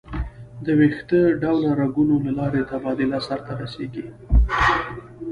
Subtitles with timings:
[0.65, 4.05] د ویښته ډوله رګونو له لارې تبادله سر ته رسېږي.